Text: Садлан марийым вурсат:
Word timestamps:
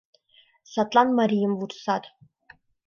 Садлан 0.71 1.09
марийым 1.17 1.53
вурсат: 1.59 2.03